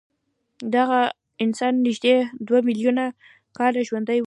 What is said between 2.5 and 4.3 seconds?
میلیونه کاله ژوند وکړ.